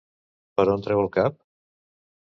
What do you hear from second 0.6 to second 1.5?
on treu el cap?